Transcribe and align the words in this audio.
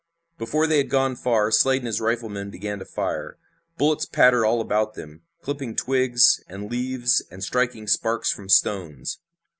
Before 0.39 0.65
they 0.65 0.77
had 0.79 0.89
gone 0.89 1.15
far 1.15 1.51
Slade 1.51 1.83
and 1.83 1.85
his 1.85 2.01
riflemen 2.01 2.49
began 2.49 2.79
to 2.79 2.85
fire. 2.85 3.37
Bullets 3.77 4.07
pattered 4.07 4.47
all 4.47 4.59
about 4.59 4.95
them, 4.95 5.21
clipping 5.43 5.75
twigs 5.75 6.43
and 6.47 6.71
leaves 6.71 7.21
and 7.29 7.43
striking 7.43 7.85
sparks 7.87 8.31
from 8.31 8.49
stones. 8.49 9.19